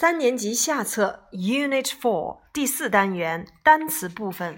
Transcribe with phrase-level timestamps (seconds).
[0.00, 4.56] 三年级下册 Unit Four 第四单元单词部分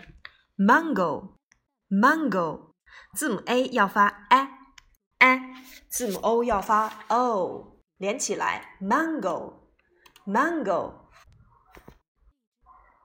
[0.58, 2.74] ，mango，mango，
[3.16, 5.40] 字母 A 要发 a，a，
[5.88, 10.92] 字母 O 要发 o，连起来 mango，mango。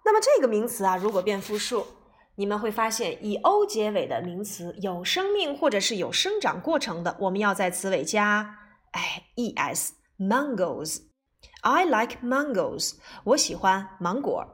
[0.04, 1.88] 那么这个名词啊，如果变复数，
[2.36, 8.58] 你们会发现以 o 结尾的名词有生命或者是有生长过程的，我们要在词尾加
[8.92, 11.15] 哎 es，mangoes。
[11.65, 12.95] I like mangoes。
[13.25, 14.47] 我喜欢芒果。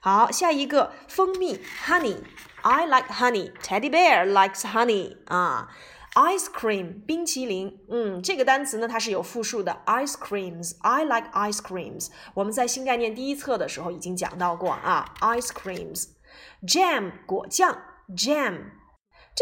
[0.00, 5.68] 好，下一个蜂蜜，honey，I like honey，Teddy bear likes honey 啊
[6.14, 17.78] ，ice cream 冰淇淋，嗯，这个单词呢它是有复数的，ice creams，I like ice creams，我们在新概念第一册的时候已经讲到过啊，ice creams，jam 果酱
[18.16, 18.79] ，jam。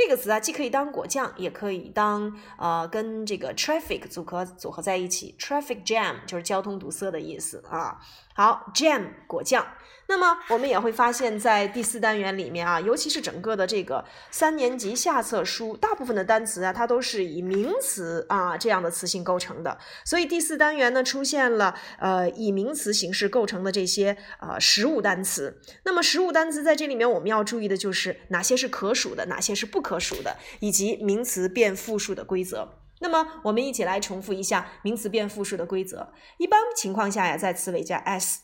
[0.00, 7.98] 这个词啊，既可以当果酱，也可以当呃跟这个 traffic 组合组合在一起，traffic jam 就是交通堵塞的意思啊。
[8.32, 9.66] 好，jam 果酱。
[10.10, 19.76] 那么我们也会发现，在第四单元里面啊，尤其是整个的这个三年级下册书，大部分的单词啊，它都是以名词啊这样的词性构成的。
[20.06, 25.60] 所以第四单元呢，出现了呃以名词形式构成的这些呃实物单词。
[25.84, 32.68] 那么实物单词在这里面，我们要注意的就是哪些是可数的，哪些是不可可数的，以及名词变复数的规则。
[33.00, 36.12] 那么我们一起来重复一下名词变复数的规则。
[36.36, 38.40] 一般情况下呀，在词尾加 s。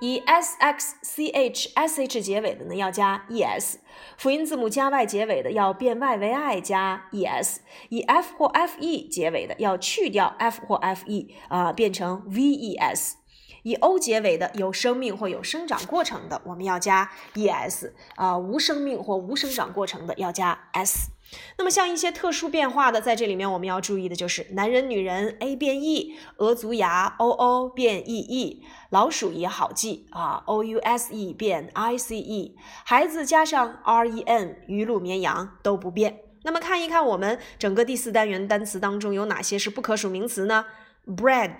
[0.00, 3.78] 以 s x c h s h 结尾的呢，要加 e s；
[4.18, 10.76] 辅音字母加 y 结尾的，要变 y 为 i 加 e s；以 f 或 f e 结尾的，要去掉 f 或
[10.76, 13.16] f e 啊，变成 v e s；
[13.66, 21.10] 以 o 结尾的，有生命或有生长过程的，我们要加 e s 啊；无生命或无生长过程的，要加 s。
[21.58, 32.16] 那么像一些特殊变化的，在这里面我们要注意的就是男人、女人 a 变 e，鹅足牙 o o 变 e e，老鼠也好记啊 o u s e 变 i c
[32.16, 36.20] e，孩子加上 r e n，鱼鹿绵羊都不变。
[36.44, 40.66] 那么看一看我们整个第四单元单词当中有哪些是不可数名词呢
[41.04, 41.58] ？bread、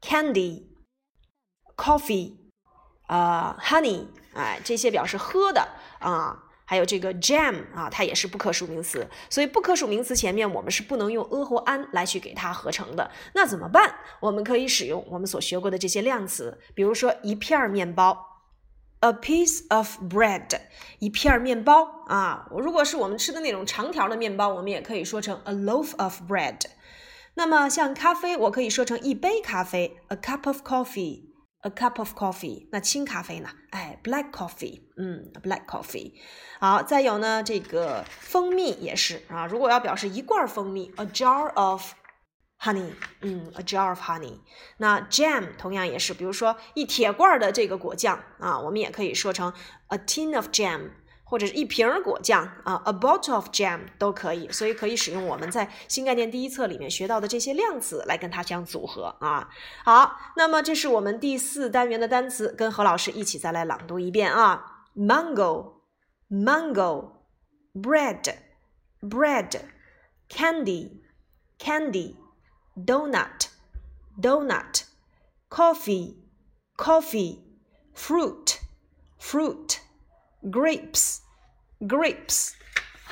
[0.00, 0.73] candy、
[1.76, 2.34] coffee、
[3.06, 5.68] 啊 honey，哎，这些表示喝的
[5.98, 6.40] 啊。
[6.66, 13.10] 还有这个 jam 啊，它也是不可数名词，所以不可数名词前面我们是不能用 a 或 an 来去给它合成的。
[13.34, 13.96] 那怎么办？
[14.20, 18.18] 我们可以使用我们所学过的这些量词，比如说一片面包
[19.00, 20.58] ，a piece of bread，
[21.00, 22.48] 一片面包啊。
[22.50, 26.62] 如果是我们吃的那种长条的面包，我们也可以说成 a loaf of bread。
[27.34, 31.33] 那么像咖啡，我可以说成一杯咖啡，a cup of coffee。
[31.64, 33.48] A cup of coffee，那清咖啡呢？
[33.70, 36.12] 哎，black coffee，嗯，black coffee。
[36.60, 39.46] 好，再有呢，这个蜂蜜也是啊。
[39.46, 41.94] 如果要表示一罐蜂蜜，a jar of
[42.60, 44.40] honey，嗯，a jar of honey。
[44.76, 49.50] 那 jam 同样也是，比如说一铁罐的这个果酱啊，我们也可以说成
[49.88, 50.90] a tin of jam。
[51.24, 59.48] 或者是一瓶果酱，啊，a bottle of jam 都可以，所以可以使用我们在新概念第一册里面学到的这些量词来跟它相组合啊。
[59.84, 64.84] 好，那么这是我们第四单元的单词，跟何老师一起再来朗读一遍啊。
[64.94, 65.80] mango
[66.30, 67.12] mango
[67.74, 68.34] bread
[69.00, 69.60] bread
[70.28, 71.00] candy
[71.58, 72.16] candy
[72.76, 73.48] donut
[74.20, 74.84] donut
[75.48, 76.16] coffee
[76.76, 77.40] coffee
[77.96, 78.58] fruit
[79.18, 79.83] fruit。
[80.50, 81.20] Grapes,
[81.80, 82.52] grapes,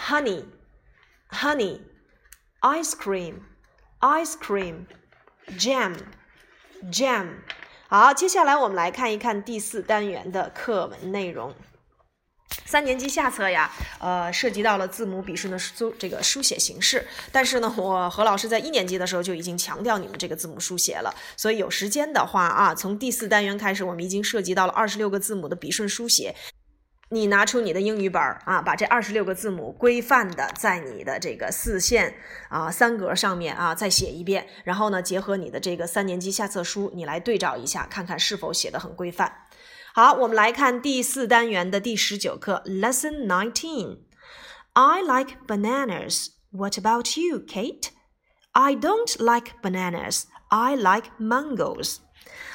[0.08, 0.44] honey,
[1.31, 1.81] honey,
[2.61, 3.40] ice cream,
[4.00, 4.87] ice cream,
[5.58, 5.96] jam,
[6.90, 7.38] jam。
[7.88, 11.55] 好，接下来我们来看一看第四单元的课文内容。
[12.67, 17.06] 三年级下册呀，呃，涉及到了字母笔顺的书这个书写形式。
[17.31, 21.14] 但是呢，我何老师在一年级的时候就已经强调你们这个字母书写了。
[21.37, 26.35] 所以有时间的话啊，从第四单元开始，我们已经涉及到了二十六个字母的笔顺书写。
[27.12, 32.14] 你拿出你的英语本儿啊，把这二十六个字母规范的在你的这个四线
[32.49, 34.47] 啊三格上面啊再写一遍。
[34.64, 39.31] 然后呢，结合你的这个三年级下册书，你来对照一下，看看是否写的很规范。
[39.94, 43.99] 好，我们来看第四单元的第十九课，Lesson Nineteen。
[44.73, 46.29] I like bananas.
[46.50, 47.91] What about you, Kate?
[48.53, 50.25] I don't like bananas.
[50.49, 51.99] I like mangoes.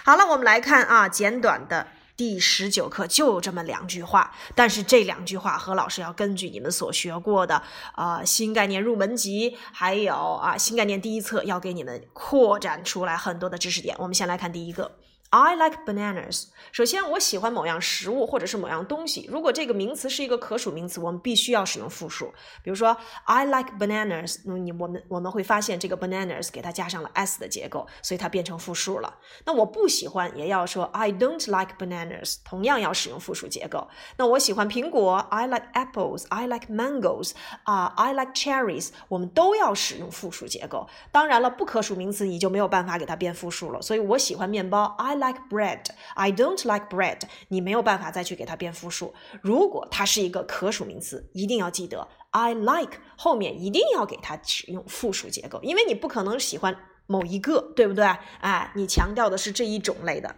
[0.03, 1.87] 好了，我们来看啊，简短的
[2.17, 7.61] 第十九课就这么两句话，但是这两句话何老师要根据你们所学过的
[7.93, 13.95] 啊新概念入门级，还有啊新概念第一册，要给你们扩展出来很多的知识点。
[13.99, 14.91] 我们先来看第一个。
[15.29, 16.45] I like bananas。
[16.71, 19.27] 首先，我喜欢某样食物或者是某样东西。
[19.29, 22.33] 如果这个名词是一个可数名词，我们必须要使用复数。
[22.63, 22.95] 比如说
[23.25, 24.39] ，I like bananas。
[24.45, 29.17] 那你我们我们会发现这个 bananas 给它加上了 s 的结构，所以它变成复数了。
[29.43, 33.89] 那我不喜欢，也要说 I don't like bananas，同样要使用复数结构。
[34.15, 36.25] 那我喜欢苹果，I like apples。
[36.29, 37.33] I like mangoes。
[37.63, 38.91] 啊，I like cherries。
[39.09, 40.87] 我们都要使用复数结构。
[41.11, 43.81] 当然了，不可数名词你就没有办法给它变复数了。
[43.81, 45.16] 所以我喜欢面包，I。
[45.17, 45.85] Like bread,
[46.15, 47.21] I don't like bread。
[47.49, 49.13] 你没有办法再去给它变复数。
[49.41, 58.05] 如果它是一个可数名词，一定要记得 I like 后面一定要给它使用复数结构，因为你不可能喜欢某一个，对不对？
[58.41, 60.35] 哎，你强调的是这一种类的。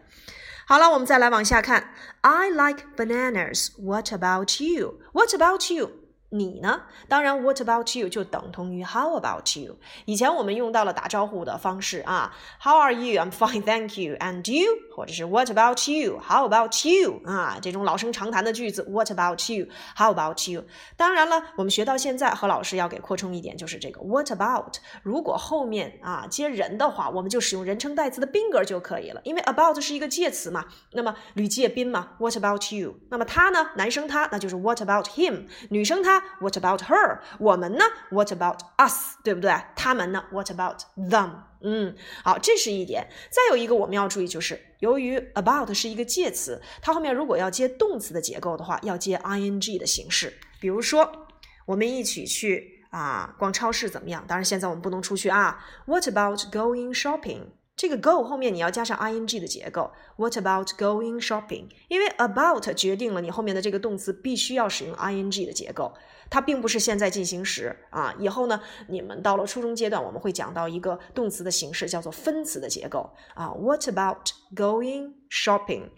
[0.67, 1.93] 好了，我们再来往下看。
[2.21, 3.69] I like bananas.
[3.81, 4.99] What about you?
[5.13, 5.91] What about you?
[6.31, 6.81] 你呢？
[7.07, 9.77] 当然，What about you 就等同于 How about you。
[10.05, 13.19] 以前我们用到了打招呼的方式啊，How are you?
[13.19, 14.15] I'm fine, thank you.
[14.17, 14.67] And you？
[14.95, 16.19] 或者是 What about you?
[16.19, 17.21] How about you？
[17.25, 19.67] 啊，这种老生常谈的句子，What about you?
[19.97, 20.65] How about you？
[20.95, 24.75] 当然了，我们学到现在，何老师要给扩充一点，就是这个 What about？
[25.01, 30.65] 如果后面啊接人的话，我们就使用人称代词的宾格就可以了，因为 about 是一个介词嘛。
[30.91, 32.99] 那么吕介宾嘛，What about you？
[33.09, 33.71] 那么他呢？
[33.77, 35.47] 男生他，那就是 What about him？
[35.69, 36.18] 女生她。
[36.39, 37.19] What about her？
[37.39, 39.15] 我们呢？What about us？
[39.23, 39.53] 对不对？
[39.75, 41.31] 他们呢？What about them？
[41.61, 43.09] 嗯，好，这是一点。
[43.29, 50.33] 再有一个我们要注意，就是由于 about 是一个介词，它后面如果要接动词的结构的话，要接 ing 的形式。
[50.61, 51.27] 比如说，
[51.65, 54.23] 我们一起去啊逛超市怎么样？
[54.27, 55.65] 当然，现在我们不能出去啊。
[55.85, 57.47] What about going shopping？
[57.79, 59.89] 这个 go 后面你要加上 ing 的结构。
[60.17, 61.69] What about going shopping？
[61.87, 65.93] 因为 about 决定了你后面的这个动词必须要使用 ing 的结构，
[66.29, 68.13] 它并不是现在进行时啊。
[68.19, 73.51] 以后呢，你们到了初中阶段，我们会讲到一个动词的形式叫做分词的结构啊。
[73.51, 75.91] What about going shopping？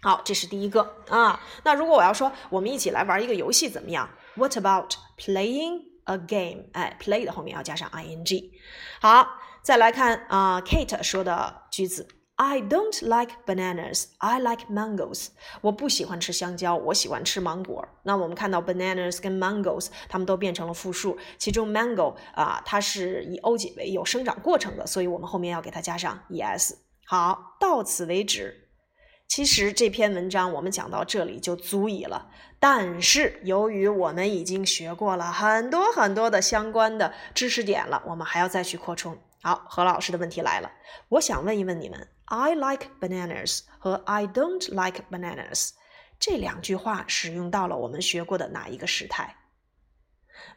[0.00, 1.38] 好，这是第一个啊。
[1.64, 6.64] 那如果我要说我们一起来玩一个游戏怎么样？What about playing a game？
[6.72, 8.50] 哎，play 的后面要加上 ing。
[9.02, 9.28] 好。
[9.64, 15.28] 再来看啊，Kate 说的句子：I don't like bananas, I like mangoes。
[15.62, 17.88] 我不喜欢吃香蕉，我喜欢吃芒果。
[18.02, 21.16] 那我们看到 bananas 跟 mangoes，它们都变成了复数。
[21.38, 26.74] 其中 mango 啊，它是以 o 结尾，有生长过程的，所以我们后面要给它加上 es。
[27.06, 28.68] 好，到此为止。
[29.26, 32.28] 其实这篇文章我们讲到这里就足以了。
[32.60, 39.16] 但是由于我们已经学过了很多很多的相关的知识点了，我们还要再去扩充。
[39.44, 40.72] 好，何老师的问题来了，
[41.10, 45.72] 我想问一问你们：I like bananas 和 I don't like bananas
[46.18, 49.36] 这两句话使用到了我们学过的哪一个时态？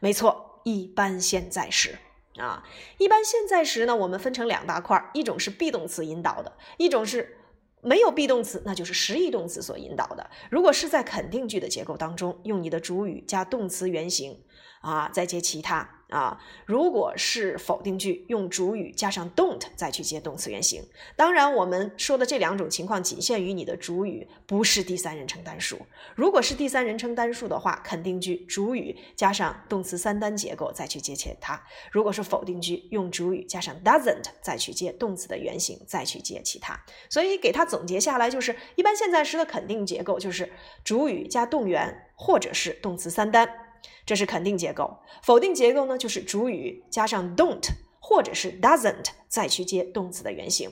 [0.00, 1.98] 没错，一般现在时
[2.38, 2.64] 啊。
[2.96, 7.36] 一般现在时呢，我们分成两大块，一种是 be 动词引导的，一种是
[7.82, 10.30] 没有 be 动词，那就是实义动词所引导的。
[10.50, 14.46] 如果是在肯定句的结构当中，用你的主语加动词原形。
[14.80, 16.40] 啊，再接其他啊。
[16.66, 20.82] 如果是否定句，用主语加上 don't 再去接动词原形。
[21.16, 25.78] 当然，我们说的这两种情况仅限于你的主语，不是第三人称单数。
[26.14, 31.62] 如果是第三人称单数的话，肯定句主语加上动词三单结构再去接其他。
[31.90, 36.78] 如果是否定句，用主语加上 doesn't 再去接动词的原形，再去接其他。
[37.08, 40.52] 所以给它总结下来，就是一般现在时的肯定结构就是
[40.84, 43.67] 主语加动员或者是动词三单。
[44.06, 47.66] 这是肯定结构，否定结构呢，就是主语加上 don't
[48.00, 50.70] 或者是 doesn't 再去接动词的原形。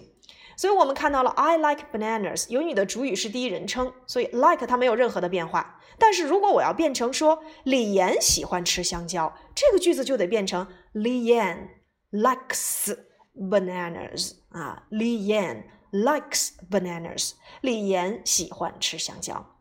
[0.56, 5.80] 所以我们看到了 I like bananas，由于你的主语是第一人称，所以 like 它没有任何的变化。
[5.98, 11.68] 但是如果我要变成说李岩喜欢吃香蕉，这个句子就得变成 Li Yan
[12.10, 12.96] likes
[13.34, 19.55] bananas 啊，Li Yan likes bananas，李岩喜欢吃香蕉。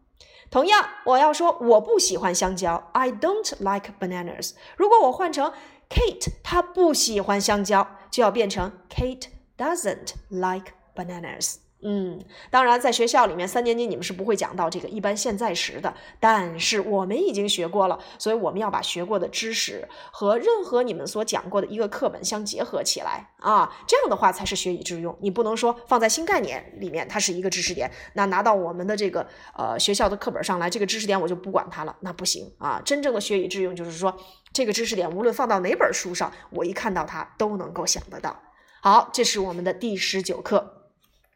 [0.55, 4.53] 同样，我要说我不喜欢香蕉，I don't like bananas。
[4.77, 5.51] 如果我换成
[5.89, 11.57] Kate，她不喜欢香蕉，就要变成 Kate doesn't like bananas。
[11.87, 25.15] 嗯，当然，在学校里面，三年级你们是不会讲到这个一般现在时的，但是我们已经学过了，所以我们要把学过的知识和任何你们所讲过的一个课本相结合起来啊，这样的话才是学以致用。
[25.21, 32.81] 你不能说放在新概念里面，它是一个知识点，那拿到我们的这个呃学校的课本上来，这个知识点我就不管它了，那不行啊。
[32.83, 34.17] 真正的学以致用，就是说
[34.51, 38.41] 这个知识点无论放到哪本书上，我一看到它都能够想得到。
[38.81, 40.75] 好，这是我们的第十九课。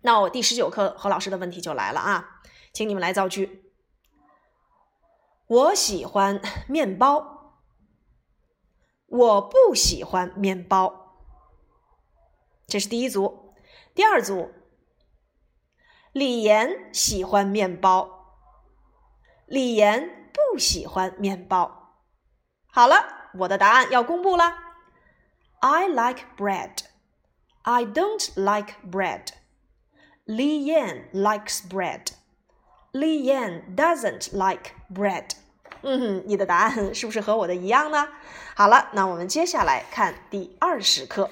[0.01, 2.41] 那我第十九课何老师的问题就来了啊，
[2.71, 3.73] 请你们来造句。
[5.47, 7.55] 我喜欢面包，
[9.07, 11.17] 我不喜欢面包。
[12.67, 13.55] 这是第一组。
[13.95, 14.53] 第二组，
[16.13, 18.37] 李岩喜欢面包，
[19.47, 21.95] 李岩不喜欢面包。
[22.67, 24.53] 好了，我的答案要公布了。
[25.59, 26.83] I like bread.
[27.63, 29.33] I don't like bread.
[30.29, 32.11] Li Yan likes bread.
[32.91, 35.31] Li Yan doesn't like bread.
[35.81, 38.09] 嗯，你的答案是不是和我的一样呢？
[38.53, 41.31] 好了，那我们接下来看第二十课。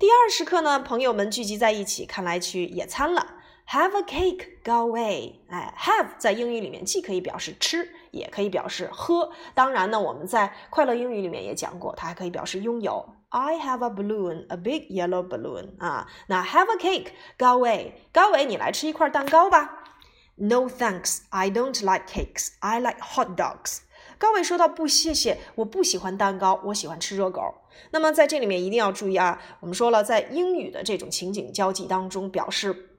[0.00, 3.34] 第二十课呢，朋友们聚集在一起，看来去野餐了。
[3.68, 9.32] Have a cake，高伟，哎，have 在英语里面既可以表示吃，也可以表示喝。
[9.54, 13.14] 当然呢，我们在快乐英语里面也讲过，它还可以表示拥有。
[13.30, 15.70] I have a balloon，a big yellow balloon。
[15.78, 19.84] 啊，那 Have a cake，高伟，高伟，你来吃一块蛋糕吧。
[20.34, 23.78] No，thanks，I don't like cakes，I like hot dogs。
[24.18, 27.54] 高伟说到不谢谢，我不喜欢蛋糕，我喜欢吃热狗。
[27.90, 32.90] 那么在这里面一定要注意啊，我们说了，在英语的这种情景交际当中表示。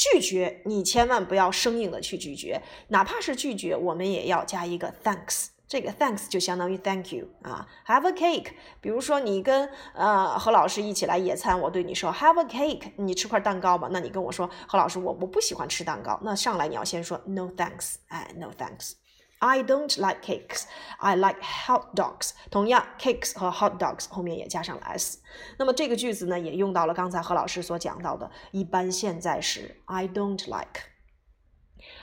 [0.00, 5.48] 拒绝，你千万不要生硬的去拒绝，哪怕是拒绝，我们也要加一个 thanks。
[5.68, 8.52] 这个 thanks 就相当于 thank you 啊，have a cake。
[8.80, 13.90] 比如说你跟呃何老师一起来野餐，我对你说 have a cake，你吃块蛋糕吧。
[13.92, 16.18] 那你跟我说何老师，我我不喜欢吃蛋糕。
[16.22, 18.94] 那上来你要先说 no thanks，哎，no thanks。
[19.40, 20.64] I don't like cakes.
[20.98, 22.30] I like hot dogs.
[22.50, 25.18] 同样，cakes 和 hot dogs 后面也加上了 s。
[25.58, 30.82] 那么这个句子呢，也用到了刚才何老师所讲到的一般现在时 I don't like。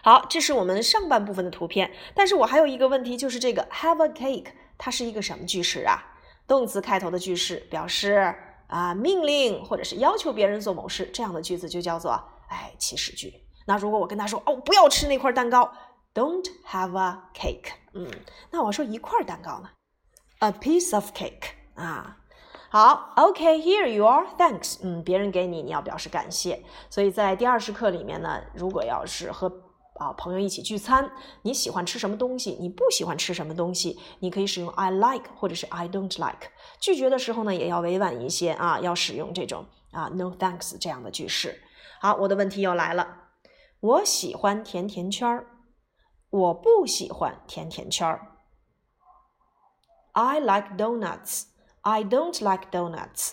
[0.03, 1.91] 好，这是我们上半部分的图片。
[2.15, 6.03] 但是我还有一个问题，就是这个 have a cake，它是一个什么句式啊？
[6.47, 8.33] 动词开头的句式，表示
[8.67, 12.11] 啊命令或者是要求别人做某事，这样的句子就叫做
[12.47, 13.43] 哎祈使句。
[13.67, 15.69] 那如果我跟他说哦不要吃那块蛋糕
[16.17, 18.09] ，don't have a cake，嗯，
[18.49, 19.69] 那我说一块蛋糕呢
[20.39, 22.17] ？a piece of cake 啊。
[22.69, 26.63] 好，OK，here you are，thanks，嗯，别人给你，你要表示感谢。
[26.89, 29.47] 所以在第二十课里面呢，如果要是和
[29.99, 31.09] 啊，朋友一起聚餐，
[31.43, 32.57] 你喜欢吃什么东西？
[32.59, 33.97] 你不喜欢吃什么东西？
[34.19, 36.49] 你可以使用 I like 或者是 I don't like。
[36.79, 41.61] 拒绝的时候呢，也要委婉一些啊，要使用这种啊 No thanks 这样的句式。
[42.01, 43.07] 好，我的问题又来了，
[43.79, 45.47] 我喜欢甜甜圈儿，
[46.36, 48.38] 我不喜欢甜甜圈儿。
[50.12, 51.44] I like donuts.
[51.82, 53.32] I don't like donuts.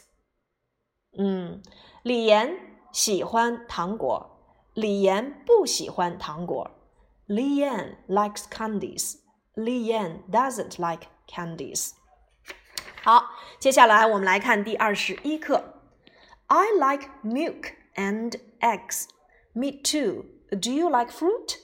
[1.17, 1.61] 嗯，
[2.03, 2.55] 李岩
[2.91, 4.37] 喜欢糖果。
[4.73, 6.71] 李岩不喜欢糖果。
[7.27, 9.17] Li Yan likes candies.
[9.55, 11.91] Li Yan doesn't like candies.
[13.03, 13.25] 好，
[13.59, 15.75] 接下来我们来看第二十一课。
[16.47, 19.07] I like milk and eggs.
[19.53, 20.25] Me too.
[20.49, 21.57] Do you like fruit?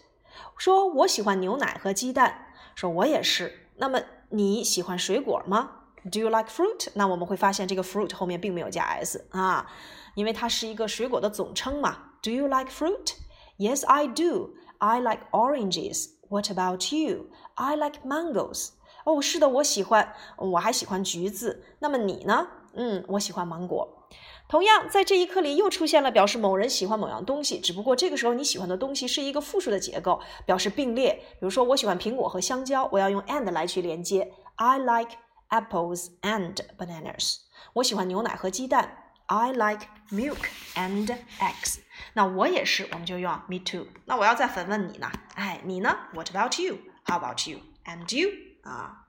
[0.57, 2.47] 说我喜欢牛奶和鸡蛋。
[2.75, 3.69] 说我也是。
[3.77, 5.71] 那么你喜欢水果吗
[6.11, 6.89] ？Do you like fruit？
[6.95, 9.71] 那我们会发现这个 fruit 后面并没有加 s 啊，
[10.15, 12.13] 因为它是一个水果的总称嘛。
[12.23, 13.15] Do you like fruit?
[13.59, 14.55] Yes, I do.
[14.79, 16.11] I like oranges.
[16.29, 17.27] What about you?
[17.55, 18.71] I like mangoes.
[19.05, 21.65] 哦，是的，我喜欢，我还喜欢橘子。
[21.81, 22.49] 那么你呢？
[22.75, 24.07] 嗯，我喜欢芒果。
[24.49, 31.13] 同样，在这一课里又出现了表示某人喜欢某样东西，只不过这个时候你喜欢的东西是一个复数的结构，表示并列。
[31.15, 34.33] 比如说，我喜欢苹果和香蕉，我要用 and 来去连接。
[34.57, 35.13] I like
[35.51, 37.37] apples and bananas.
[37.75, 38.97] 我喜欢牛奶和鸡蛋。
[39.27, 41.07] I like milk and
[41.39, 41.79] eggs。
[42.15, 43.87] 那我也是，我们就用 me too。
[44.07, 45.09] 那我要再反问你呢？
[45.37, 46.79] 哎，你呢？What about you?
[47.07, 47.59] How about you?
[47.85, 48.31] And you?
[48.65, 49.00] 啊。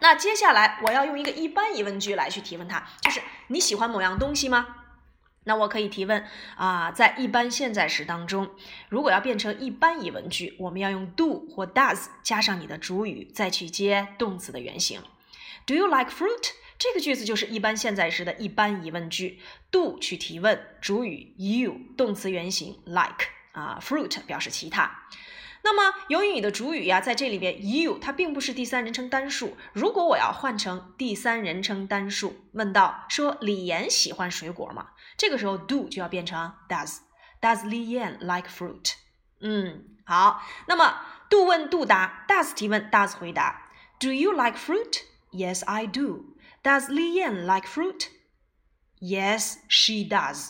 [0.00, 4.76] 那接下来我要用一个一般疑问句来去提问他，就是你喜欢某样东西吗？
[5.44, 6.24] 那我可以提问
[6.56, 8.50] 啊，在一般现在时当中，
[8.88, 15.00] 如果要变成一般疑问句，我们要用 do 或 does 加上你的主语，再去接动词的原形。
[15.64, 16.50] Do you like fruit？
[16.78, 19.40] 这个句子就是一般现在时的一般疑问句
[19.70, 25.04] ，do 去提问，主语 you，动词原形 like 啊，fruit 表示其他。
[25.62, 34.90] 那么由于你的主语呀，在这里边 you 它并不是第三人称单数，如果我要换成第三人称单数，问到说李岩喜欢水果吗？
[35.16, 36.98] 这个时候 do 就要变成 does。
[37.40, 38.94] Does Li Yan like fruit？
[39.40, 40.42] 嗯，好。
[40.66, 41.00] 那么
[41.30, 43.70] do 问 do 答，does 提问 does 回答。
[44.00, 45.02] Do you like fruit?
[45.30, 46.34] Yes, I do.
[46.64, 48.08] Does Li Yan like fruit?
[49.00, 50.48] Yes, she does.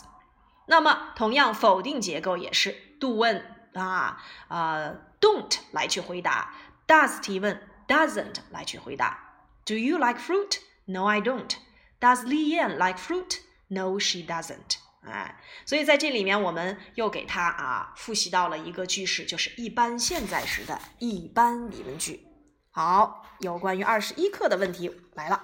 [0.65, 6.53] 那么同样否定结构也是 do 问啊啊 don't 来去回答
[6.87, 9.17] ，does 提问 doesn't 来去回答。
[9.65, 10.59] Do you like fruit?
[10.85, 11.51] No, I don't.
[11.99, 13.39] Does Li Yan like fruit?
[13.67, 14.77] No, she doesn't.
[15.05, 22.25] 哎，所以在这里面我们又给他啊复习到了一个句式，就是一般现在时的一般疑问句。
[22.71, 25.43] 好，有关于二十一课的问题来了。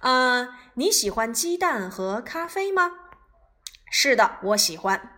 [0.00, 2.92] 嗯，你喜欢鸡蛋和咖啡吗？
[3.90, 5.15] 是的，我喜欢。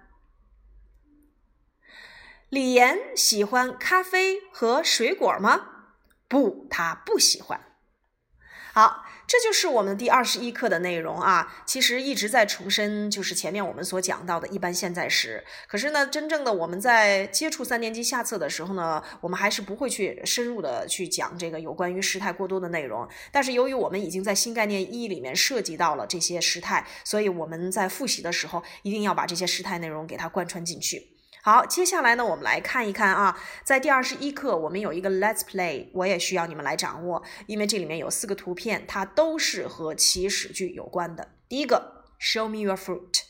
[2.50, 5.66] 李岩喜欢咖啡和水果吗？
[6.28, 7.60] 不，他不喜欢。
[8.72, 9.04] 好。
[9.28, 11.62] 这就是我们第二十一课的内容啊！
[11.66, 15.44] 其实一直在重申，就是前面我们所讲到的一般现在时。
[15.66, 23.06] 可是呢，真正的我们在接触三年级下册的时候呢，我们还是不会去深入的去讲这个有关于时态过多的内容。
[23.30, 31.17] 但是由于我们已经在新概念一里面涉及到了这些时态，所以我们在复习的时候一定要把这些时态内容给它贯穿进去。
[31.48, 41.26] 好，接下来呢，我们来看一看啊，在第二十一课，我们有一个 Let's Play，我也需要你们来掌握，因为这里面有四个图片，它都是和祈使句有关的。
[41.48, 43.22] 第一个，Show me your fruit，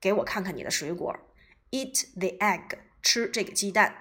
[0.00, 1.12] 给我看看你的水果
[1.72, 3.96] ；Eat the egg，吃这个鸡蛋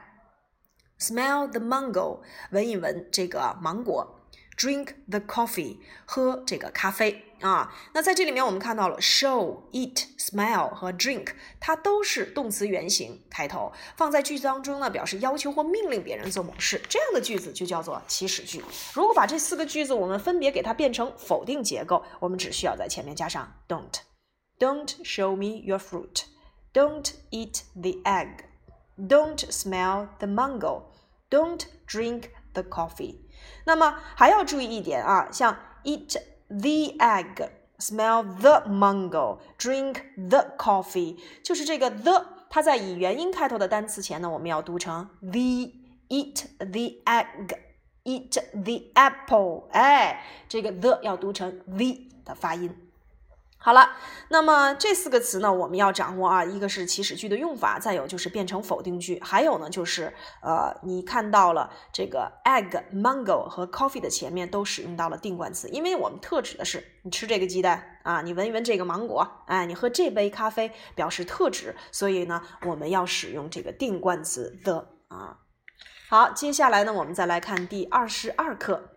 [0.99, 4.25] ；Smell the mango，闻一闻这个芒果。
[4.58, 7.74] Drink the coffee，喝这个咖啡啊。
[7.94, 16.82] 那在这里面，我们看到了 show、eat、smell 和 drink，它都是动词原形开头，放在句子当中呢，表示要求或命令别人做某事。
[16.88, 18.63] 这样的句子就叫做祈使句。
[18.94, 24.00] 如果把这四个句子我们分别给它变成否定结构，我们只需要在前面加上 don't。
[24.58, 26.24] Don't show me your fruit.
[26.74, 28.46] Don't eat the egg.
[28.98, 30.84] Don't smell the mango.
[31.30, 33.25] Don't drink the coffee.
[33.65, 37.49] 那么还要注意一点啊，像 eat the egg,
[37.80, 45.71] smell the mango, drink the coffee，就是这个 the，它在以元音开头的单词前呢，我们要读成 the
[46.10, 47.58] eat the egg,
[48.04, 52.85] eat the apple，哎，这个 the 要读成 the 的发音。
[53.65, 53.93] 好了，
[54.30, 75.39] 那么这四个词呢，我们要掌握啊，一个是祈使句的用法，再有就是变成否定句，还有呢就是呃，你看到了这个 egg、mango 和 coffee 的前面都使用到了定冠词，因为我们特指的是你吃这个鸡蛋啊，你闻一闻这个芒果，哎，你喝这杯咖啡，表示特指，所以呢，我们要使用这个定冠词 the 啊。
[76.08, 78.91] 好，接下来呢，我们再来看第二十二课。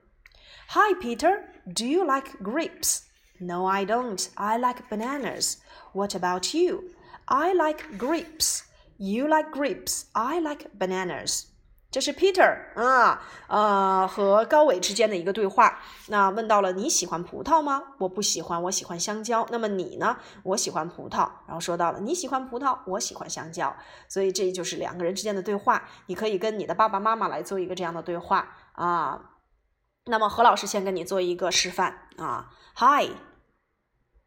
[0.69, 3.08] Hi Peter，do you like grapes？
[3.41, 4.29] No, I don't.
[4.35, 5.59] I like bananas.
[5.93, 6.91] What about you?
[7.27, 8.63] I like grapes.
[8.97, 10.07] You like grapes.
[10.13, 11.45] I like bananas.
[11.91, 15.79] 这是 Peter 啊，呃，和高伟之间的一个对话。
[16.09, 17.83] 那问到了你喜欢葡萄吗？
[17.99, 19.47] 我不喜欢，我喜欢香蕉。
[19.51, 20.19] 那么你呢？
[20.43, 21.31] 我喜欢葡萄。
[21.47, 23.75] 然后说到了你喜欢葡萄，我喜欢香蕉。
[24.07, 25.89] 所以这就是两个人之间的对话。
[26.07, 29.37] 你可以跟你的爸爸妈妈来做一个这样的对话啊。
[30.05, 32.51] 那么何老师先跟你做一个示范啊。
[32.77, 33.13] Hi。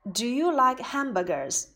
[0.04, 1.68] Do you like hamburgers？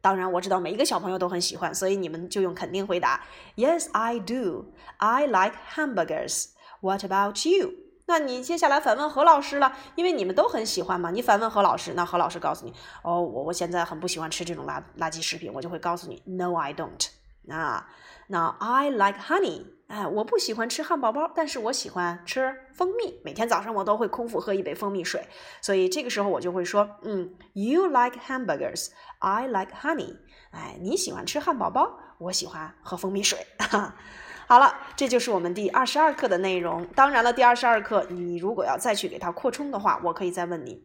[0.00, 3.24] 当然，我知道每一个小朋友都很喜欢，所以你们就用肯定回答。
[3.56, 4.72] Yes, I do.
[4.96, 6.50] I like hamburgers.
[6.80, 7.72] What about you？
[8.06, 11.10] 那你接下来反问何老师了，因为你们都很喜欢嘛。
[11.10, 17.08] 你反问何老师，那何老师告诉你，哦，我我现在很不喜欢吃这种垃垃圾食品，我就会告诉你，No, I don't。
[17.48, 17.88] 啊，
[18.28, 19.77] 那 I like honey。
[19.88, 23.20] 哎，我不喜欢吃汉堡包，但是我喜欢吃蜂蜜。
[23.24, 25.26] 每天早上我都会空腹喝一杯蜂蜜水，
[25.62, 30.18] 所以这个时候我就会说，嗯，You like hamburgers, I like honey。
[30.50, 33.38] 哎，你喜欢吃汉堡包，我喜欢喝蜂蜜水。
[34.46, 36.86] 好了，这就是我们第二十二课的内容。
[36.88, 40.84] 当然了，第二十二课你如果要再去给它扩充的话，我可以再问你，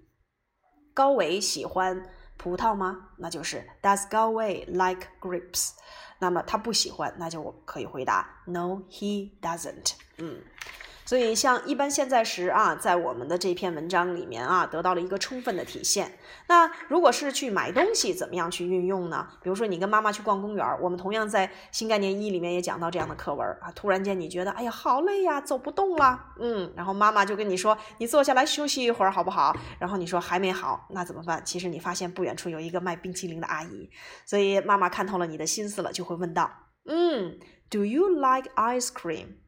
[0.93, 2.05] 高伟喜欢
[2.37, 3.09] 葡萄吗？
[3.17, 5.71] 那就是 Does Gao Wei like grapes？
[6.19, 9.93] 那么他不喜欢，那就我可以回答 No, he doesn't。
[10.17, 10.41] 嗯，
[11.05, 16.17] 所以，像一般现在时啊，在我们的这篇文章里面啊，得到了一个充分的体现。
[16.47, 19.27] 那如果是去买东西，怎么样去运用呢？
[19.41, 23.71] 比如说，你跟妈妈去逛公园，我们同样在新概念一里面也讲到这样的课文啊。
[23.75, 29.55] 突然间你觉得，哎呀，好累呀，走不动了，嗯，然后妈妈就跟你说，你坐下来休息一会儿好不好？
[29.79, 31.41] 然后你说还没好，那怎么办？
[31.45, 33.89] 其实你发现不远处有一个卖冰淇淋的阿姨，
[34.25, 36.49] 所以妈妈看透了你的心思了，就会问道，
[36.85, 37.37] 嗯
[37.69, 39.42] ，Do you like ice cream？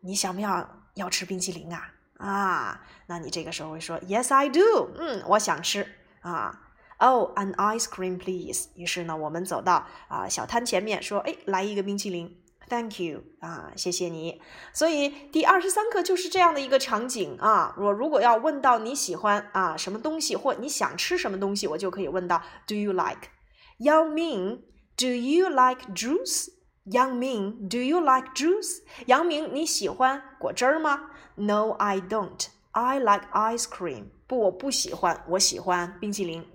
[0.00, 1.92] 你想不想要吃冰淇淋啊？
[2.18, 4.90] 啊，那你这个时候会说 Yes, I do。
[4.96, 5.86] 嗯，我想吃
[6.20, 6.66] 啊。
[6.98, 8.68] Oh, an ice cream, please。
[8.74, 12.36] 于是呢，我们走到啊小摊前面，说，哎，来一个冰淇淋。
[12.68, 13.22] Thank you。
[13.40, 14.42] 啊，谢谢你。
[14.74, 17.74] 所以第二十三课就是这样的一个场景啊。
[17.78, 23.30] 我如果要问到你喜欢啊什么东西，或你想吃什么东西，我就可以问到 Do you like?
[23.78, 24.60] Yao Ming,
[24.96, 26.48] do you like juice?
[26.85, 28.83] Young Ming, do you like juice?
[29.07, 31.09] 杨明，你喜欢果汁儿吗？
[31.35, 32.47] No, I don't.
[32.71, 34.05] I like ice cream.
[34.27, 36.45] 不，我不喜欢，我喜欢冰淇淋。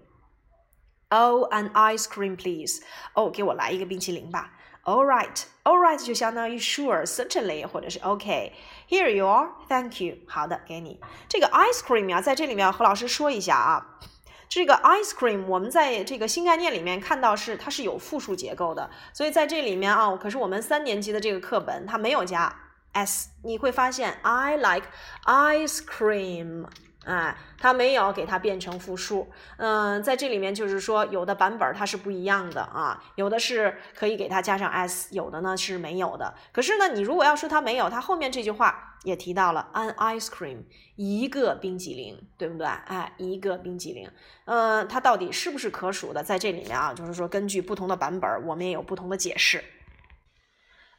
[1.09, 2.81] Oh, an ice cream, please.
[3.14, 4.53] 哦，给我来一个冰淇淋吧。
[4.85, 8.53] All right, all right 就相当于 sure, certainly 或者是 OK.
[8.88, 9.50] Here you are.
[9.68, 10.18] Thank you.
[10.26, 13.98] 好的，给你这个 ice cream 呀，在这里面和老师说一下啊。
[14.47, 22.53] 这个 ice cream 我们在这个新概念里面看到是它是有复数结构的，所以在这里面啊，可是我们三年级的这个课本它没有加
[22.93, 24.88] s，你会发现 I like
[25.25, 26.65] ice cream。
[27.06, 29.32] 哎，它没有给它变成复数。
[29.58, 36.34] 嗯，在这里面就是说，有的版本它是不一样的啊，有的是可以给它加上 s，有的呢是没有的。
[36.52, 40.63] 可是呢，你如果要说它没有，它后面这句话也提到了 an ice cream，
[40.96, 42.65] 一个冰激凌，对不对？
[42.65, 44.10] 哎，一个冰激凌。
[44.46, 46.24] 嗯，它到底是不是可数的？
[46.24, 49.63] 在这里面啊，就是说根据不同的版本，我们也有不同的解释。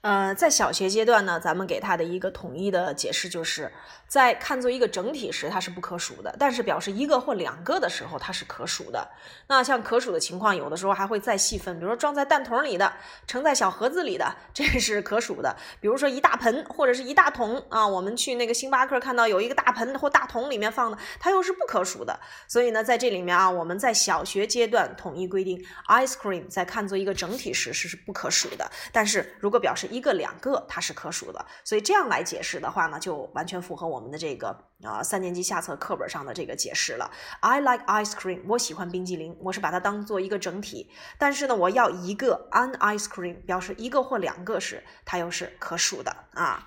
[0.06, 3.72] 呃，在小学阶段呢，咱们给它的一个统一的解释就是，
[4.06, 9.08] 在看作一个整体时，它是不可数的；但是表示一个或两个的时候，它是可数的。
[9.48, 12.92] 那像可数的情况，有的时候还会再细分，比如说装在蛋筒里的，
[13.26, 15.56] 盛在小盒子里的，这是可数的。
[15.80, 22.16] 比如说一大盆或者是一大桶啊，我们去那个星巴克看到有一个大盆或大桶里面放的，它又是不可数的。
[22.46, 28.70] 所以呢，在这里面啊，我们在小学阶段统一规定，ice cream 在看作一个整体时是是不可数的。
[28.92, 34.48] 但是如果表示一一个两个它是可数的，所以这样来解释的话呢，就完全符合我们的这个
[34.82, 37.10] 啊三年级下册课本上的这个解释了。
[37.40, 40.90] I like ice cream，我喜欢冰激凌，我是把它当做一个整体。
[41.18, 46.66] 但是呢，我要一个 an ice cream，表示一个或两个时，它又是可数的啊。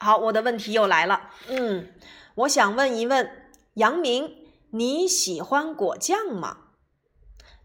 [0.00, 1.94] 好，我的问题又来了，嗯，
[2.34, 3.30] 我想问一问
[3.74, 4.30] 杨明，
[4.72, 6.58] 你喜欢果酱吗？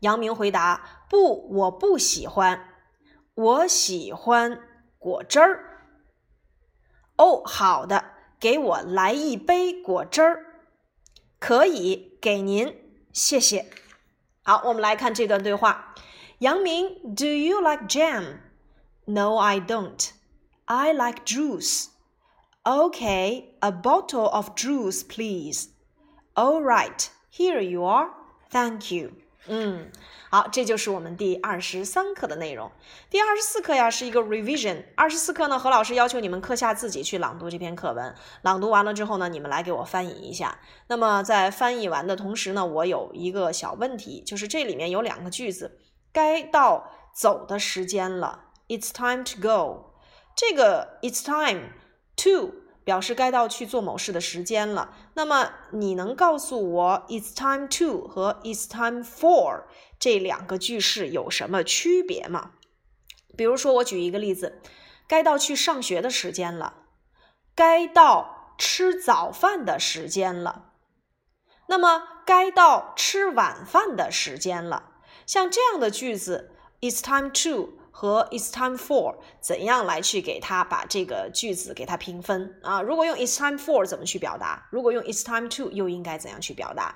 [0.01, 2.67] 杨明回答：不，我不喜欢。
[3.35, 4.61] 我喜欢
[4.98, 5.83] 果汁儿。
[7.16, 8.05] 哦，好的，
[8.38, 10.44] 给我来一杯果汁儿。
[11.38, 12.74] 可以，给您，
[13.12, 13.66] 谢谢。
[14.42, 15.94] 好，我们来看这段对话。
[16.38, 18.38] 杨明，Do you like jam?
[19.07, 20.11] No, I don't.
[20.66, 21.88] I like juice.
[22.64, 25.68] Okay, a bottle of juice, please.
[26.35, 28.11] All right, here you are.
[28.50, 29.12] Thank you.
[29.51, 29.91] 嗯。
[30.29, 32.71] 好，这就是我们第二十三课的内容。
[33.09, 34.85] 第二十四课呀是一个 revision。
[34.95, 38.15] 二十四课呢，何老师要求你们课下自己去朗读这篇课文。
[38.43, 40.59] 朗读完了之后呢，你们来给我翻译一下。
[40.87, 45.77] 那么在翻译完的同时呢，我有一个小问题，就是这里面有两个句子，
[46.13, 49.91] 该到走的时间了，It's time to go。
[50.33, 51.71] 这个 It's time
[52.23, 52.53] to。
[52.84, 54.94] 表示该到去做某事的时间了。
[55.13, 59.63] 那么你能告诉我 "It's time to" 和 "It's time for"
[60.00, 62.52] 这两个句式有什么区别吗？
[63.38, 64.62] 比如说，我举一个例子：
[65.08, 66.74] 该到去上学的时间了，
[67.56, 70.72] 该到吃早饭的时间了。
[71.67, 74.91] 那么，该到吃晚饭的时间了。
[75.26, 77.81] 像这样的句子，"It's time to"。
[77.91, 82.82] 和 It's time for 怎样来去给它把这个句子给它评分啊？
[82.82, 84.67] 如果用 It's time for 怎么去表达？
[84.71, 86.95] 如果用 It's time to 又应该怎样去表达？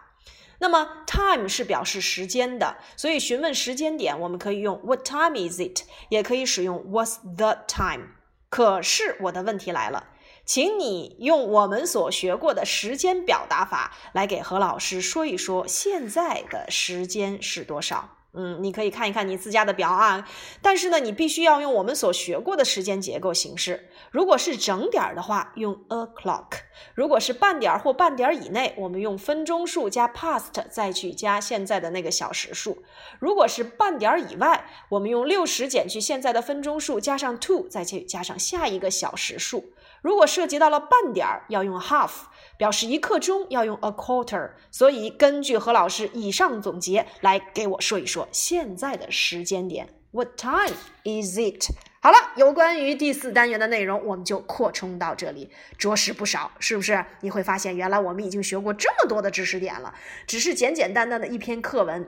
[0.58, 5.81] 那么 time 是表示时间的，所以询问时间点，我们可以用 What time is it？
[6.10, 8.08] 也可以使用 What's the time？
[8.49, 10.08] 可是我的问题来了，
[10.45, 18.12] 请你用我们所学过的时间表达法来给何老师说一说现在的时间是多少？
[18.36, 20.28] 嗯，你可以看一看你自家的表啊，
[20.62, 23.89] 但是呢，你必须要用我们所学过的时间结构形式。
[24.12, 26.45] 如果是整点的话，用 o'clock；
[26.93, 32.84] 如果是半点或半点以内，我们用分钟数加 past，再去加现在的那个小时数。
[33.19, 39.71] 如果是半点以外，我们用六十减去现在的分钟数，加上 to 再去加上下一个小时数。
[40.05, 42.11] 如果涉及到了半点儿，要用 half；
[42.59, 44.51] 表示一刻钟要用 a quarter。
[44.69, 49.89] 所以根据何老师以上总结来给我说一说现在的时间点。
[50.11, 51.71] What time is it？
[52.01, 57.03] 好了，有关于第四单元的内容，我们就扩充到这里，着实不少，是不是？
[57.21, 59.95] 你会发现，原来我们已经学过这么多的知识点了，
[60.27, 62.07] 只是简简单单的一篇课文。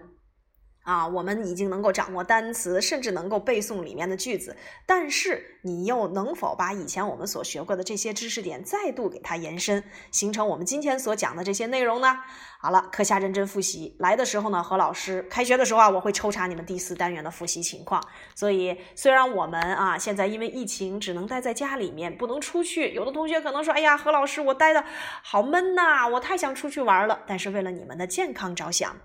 [0.88, 12.19] 啊，我们已经能够掌握单词，甚至能够背诵里面的句子，但是你又能否把以前我们所学过的这些知识点再度给它延伸，形成我们今天所讲的这些内容呢？
[12.60, 13.97] 好了，课下认真复习。
[14.00, 18.02] 来的时候呢，何老师开学的时候啊，我会抽查你们第四单元的复习情况。
[18.34, 24.86] 所以，虽然我们啊现在因为疫情只能待在家里面，不能出去，有的同学可能说：“哎呀，何老师，我待的
[25.21, 28.95] 好闷呐，我太想出去玩了。”但是为了你们的健康着想。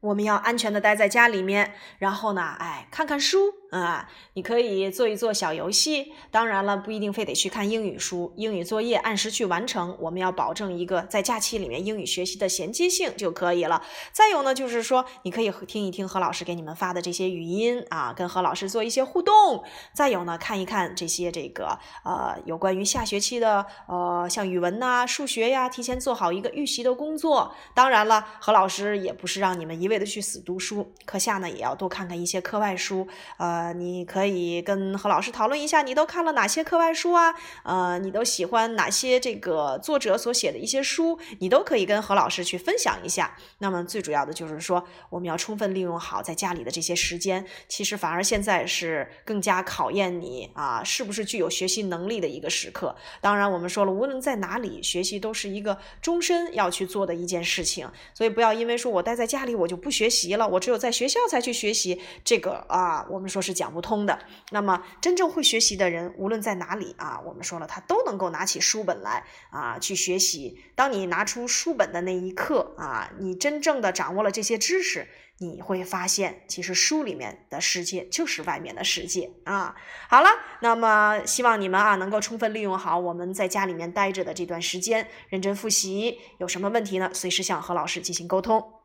[0.00, 3.57] 我们要安全的待在家里面，然后呢，哎，看看书。
[3.70, 9.94] 啊，你可以做一做小游戏，当然了，不一定非得去看英语书，英语作业按时去完成。
[10.00, 13.82] 我们要保证一个在假期里面英语学习的衔接性就可以了。
[14.10, 19.62] 再有呢，就是说你可以听一听何老师给你们发的这些语音啊，跟何老师做一些互动。
[19.92, 27.54] 再有呢，看一看这些这个呃有关于下学期的呃像语文呐、数学呀，提前做好一个预习的工作。
[27.74, 33.57] 当然了，何老师也不是让你们一味的去死读书，课下呢也要多看看一些课外书，呃。
[33.58, 37.34] 呃，你可以跟何老师讨论一下，你都看了哪些课外书啊？
[37.64, 41.18] 呃，你都喜欢哪些这个作者所写的一些书？
[41.40, 43.36] 你都可以跟何老师去分享一下。
[43.58, 47.44] 那么最主要的就是说，我们要充分利用好在家里的这些时间。
[47.66, 52.94] 其实反而现在是更加考验你啊，是不是具有学习能力的一个时刻。
[53.20, 57.90] 当然，我们说了，无论在哪里学习，都是一个终身要去做的一件事情。
[58.14, 62.00] 所以不要因为说我待在家里我就不学习了，我只有在学校才去学习。
[62.22, 63.47] 这个啊，我们说是。
[63.48, 64.18] 是讲不通的。
[64.50, 70.62] 那么，真正会学习的人，无论在哪里啊，我们说了，他都能够拿起书本来啊去学习。
[70.74, 75.08] 当你拿出书本的那一刻啊，你真正的掌握了这些知识，
[75.38, 79.74] 你会发现，其实书里面的世界就是外面的世界啊。
[80.10, 80.28] 好了，
[80.60, 86.18] 那么希望你们啊能够充分利用好我们在家里面待着的这段时间，认真复习。
[86.38, 87.10] 有什么问题呢？
[87.14, 88.77] 随时向何老师进行沟通。